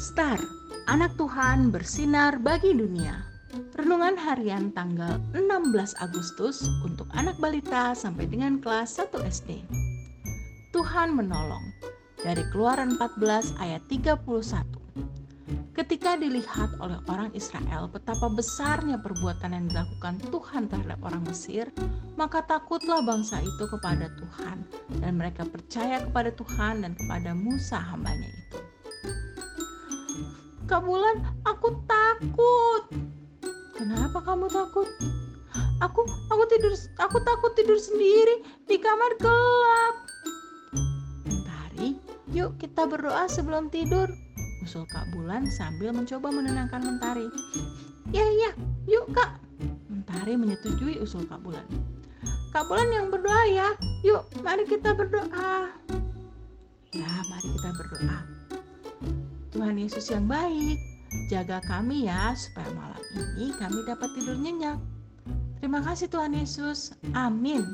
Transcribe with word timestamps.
Star, 0.00 0.40
anak 0.88 1.12
Tuhan 1.20 1.68
bersinar 1.68 2.40
bagi 2.40 2.72
dunia. 2.72 3.20
Renungan 3.76 4.16
harian 4.16 4.72
tanggal 4.72 5.20
16 5.36 5.92
Agustus 6.00 6.64
untuk 6.80 7.04
anak 7.12 7.36
balita 7.36 7.92
sampai 7.92 8.24
dengan 8.24 8.64
kelas 8.64 8.96
1 8.96 9.12
SD. 9.20 9.60
Tuhan 10.72 11.12
menolong. 11.12 11.60
Dari 12.16 12.40
Keluaran 12.48 12.96
14 12.96 13.60
ayat 13.60 13.84
31. 13.92 14.24
Ketika 15.76 16.16
dilihat 16.16 16.80
oleh 16.80 16.96
orang 17.04 17.36
Israel 17.36 17.84
betapa 17.92 18.32
besarnya 18.32 18.96
perbuatan 19.04 19.52
yang 19.52 19.68
dilakukan 19.68 20.16
Tuhan 20.32 20.72
terhadap 20.72 20.96
orang 21.04 21.28
Mesir, 21.28 21.68
maka 22.16 22.40
takutlah 22.48 23.04
bangsa 23.04 23.44
itu 23.44 23.68
kepada 23.68 24.08
Tuhan 24.16 24.64
dan 25.04 25.12
mereka 25.20 25.44
percaya 25.44 26.00
kepada 26.00 26.32
Tuhan 26.32 26.88
dan 26.88 26.96
kepada 26.96 27.36
Musa 27.36 27.76
hambanya 27.76 28.32
itu. 28.32 28.69
Kak 30.70 30.86
Bulan, 30.86 31.26
aku 31.42 31.82
takut. 31.90 32.94
Kenapa 33.74 34.22
kamu 34.22 34.46
takut? 34.46 34.86
Aku 35.82 36.06
aku 36.30 36.46
tidur 36.46 36.70
aku 36.94 37.18
takut 37.26 37.58
tidur 37.58 37.74
sendiri 37.74 38.46
di 38.70 38.78
kamar 38.78 39.18
gelap. 39.18 39.94
Mentari, 41.26 41.98
yuk 42.30 42.54
kita 42.62 42.86
berdoa 42.86 43.26
sebelum 43.26 43.66
tidur. 43.66 44.06
Usul 44.62 44.86
Kak 44.86 45.10
Bulan 45.10 45.50
sambil 45.50 45.90
mencoba 45.90 46.30
menenangkan 46.30 46.86
Mentari. 46.86 47.26
Ya 48.14 48.30
ya, 48.30 48.54
yuk 48.86 49.10
Kak. 49.10 49.42
Mentari 49.90 50.38
menyetujui 50.38 51.02
usul 51.02 51.26
Kak 51.26 51.42
Bulan. 51.42 51.66
Kak 52.54 52.70
Bulan 52.70 52.94
yang 52.94 53.10
berdoa 53.10 53.42
ya. 53.50 53.74
Yuk, 54.06 54.22
mari 54.46 54.62
kita 54.70 54.94
berdoa. 54.94 55.66
Ya, 56.94 57.10
mari 57.26 57.48
kita 57.58 57.74
berdoa. 57.74 58.18
Tuhan 59.50 59.82
Yesus 59.82 60.06
yang 60.14 60.30
baik, 60.30 60.78
jaga 61.26 61.58
kami 61.66 62.06
ya 62.06 62.30
supaya 62.38 62.70
malam 62.70 63.02
ini 63.18 63.50
kami 63.58 63.82
dapat 63.82 64.06
tidur 64.14 64.38
nyenyak. 64.38 64.78
Terima 65.58 65.82
kasih 65.82 66.06
Tuhan 66.06 66.38
Yesus. 66.38 66.94
Amin. 67.18 67.66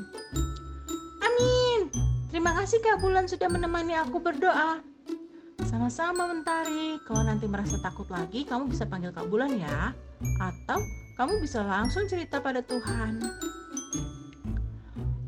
Amin. 1.21 1.79
Terima 2.33 2.57
kasih 2.57 2.81
Kak 2.81 2.97
Bulan 2.97 3.29
sudah 3.29 3.45
menemani 3.45 3.93
aku 3.93 4.17
berdoa. 4.17 4.81
Sama-sama 5.69 6.25
Mentari. 6.25 6.97
Kalau 7.05 7.21
nanti 7.21 7.45
merasa 7.45 7.77
takut 7.77 8.09
lagi, 8.09 8.41
kamu 8.41 8.73
bisa 8.73 8.89
panggil 8.89 9.13
Kak 9.13 9.29
Bulan 9.29 9.53
ya. 9.53 9.93
Atau 10.41 10.81
kamu 11.13 11.45
bisa 11.45 11.61
langsung 11.61 12.09
cerita 12.09 12.41
pada 12.41 12.65
Tuhan. 12.65 13.21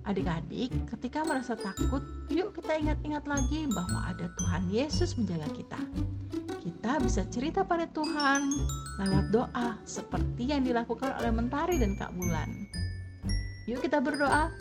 Adik-adik, 0.10 0.74
ketika 0.98 1.22
merasa 1.22 1.54
takut, 1.54 2.02
yuk 2.34 2.58
kita 2.58 2.74
ingat-ingat 2.82 3.30
lagi 3.30 3.70
bahwa 3.70 4.10
ada 4.10 4.26
Tuhan 4.34 4.66
Yesus 4.74 5.14
menjaga 5.14 5.46
kita 5.54 5.78
kita 6.60 7.00
bisa 7.00 7.24
cerita 7.32 7.64
pada 7.64 7.88
Tuhan 7.88 8.52
lewat 9.00 9.26
doa 9.32 9.80
seperti 9.88 10.52
yang 10.52 10.68
dilakukan 10.68 11.16
oleh 11.24 11.32
Mentari 11.32 11.80
dan 11.80 11.96
Kak 11.96 12.12
Bulan. 12.14 12.50
Yuk 13.66 13.80
kita 13.80 14.04
berdoa. 14.04 14.52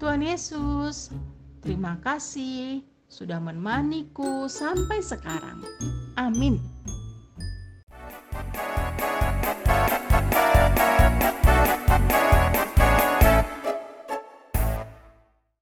Tuhan 0.00 0.24
Yesus, 0.24 1.12
terima 1.60 2.00
kasih 2.00 2.80
sudah 3.12 3.36
menemaniku 3.36 4.48
sampai 4.48 5.04
sekarang. 5.04 5.60
Amin. 6.16 6.56